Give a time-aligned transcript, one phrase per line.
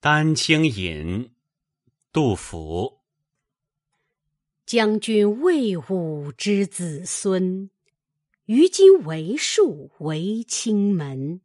[0.00, 1.32] 丹青饮，
[2.12, 3.00] 杜甫。
[4.64, 7.68] 将军魏武之子孙，
[8.44, 11.40] 于今为数为清门。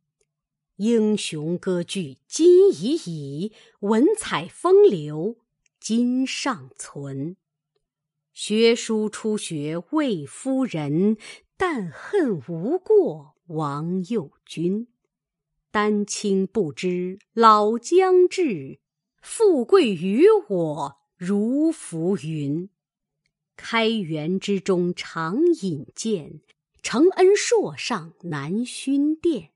[0.76, 5.40] 英雄割据今已矣，文采风流
[5.80, 7.36] 今尚存。
[8.34, 11.18] 学书初学魏夫人，
[11.58, 14.93] 但恨无过王右军。
[15.74, 18.78] 丹青不知老将至，
[19.24, 22.70] 富贵于我如浮云。
[23.56, 26.42] 开元之中常引荐，
[26.84, 29.50] 承恩硕上难勋殿。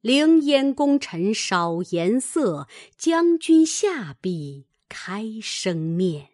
[0.00, 6.30] 凌烟功臣少颜色，将军下笔开生面。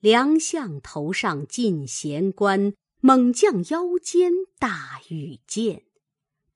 [0.00, 5.85] 良相头上进贤官，猛将腰间大羽箭。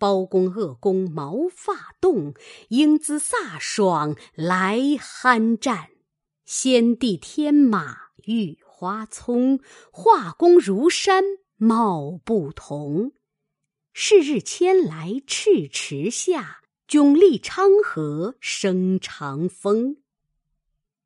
[0.00, 2.32] 包公恶公毛发动，
[2.70, 5.90] 英姿飒爽来酣战。
[6.46, 9.60] 先帝天马玉花葱，
[9.92, 11.22] 画工如山
[11.58, 13.12] 貌不同。
[13.92, 19.98] 是日迁来赤池下，迥立昌河生长风。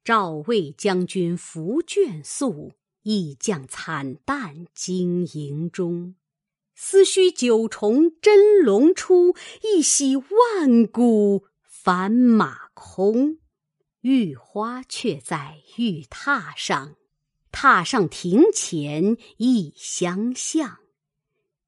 [0.05, 6.14] 赵魏将军伏卷宿，义将惨淡经营中。
[6.75, 13.39] 思须九重真龙出，一洗万古凡马空。
[14.00, 16.97] 玉花却在玉榻上，
[17.50, 20.78] 榻上庭前一相向。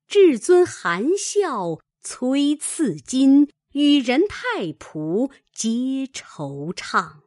[0.06, 7.20] 至尊含笑催赐金，与人太仆皆惆怅。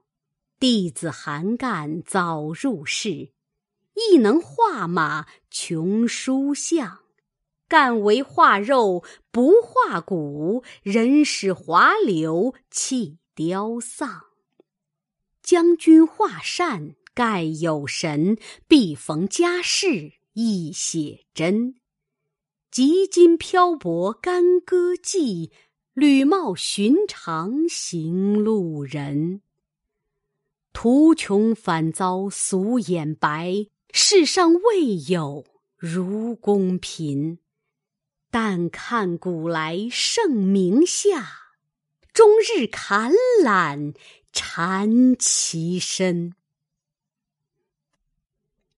[0.59, 3.31] 弟子韩干早入仕，
[3.95, 6.99] 亦能画马穷书相。
[7.69, 14.23] 干为画肉不画骨，人使华流弃雕丧。
[15.43, 21.75] 将军画扇盖有神，必逢佳事亦写真。
[22.71, 25.51] 及今漂泊干戈际，
[25.93, 29.41] 履貌寻常行路人。
[30.73, 35.45] 途穷反遭俗眼白，世上未有
[35.77, 37.39] 如公贫。
[38.31, 41.27] 但看古来圣明下，
[42.13, 43.11] 终日坎
[43.43, 43.93] 览
[44.31, 46.35] 禅其身。